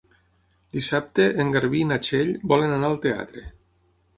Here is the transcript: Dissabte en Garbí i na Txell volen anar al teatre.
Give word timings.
Dissabte 0.77 1.27
en 1.45 1.53
Garbí 1.57 1.81
i 1.87 1.91
na 1.91 1.99
Txell 2.07 2.33
volen 2.53 2.75
anar 2.79 2.91
al 2.91 2.99
teatre. 3.05 3.45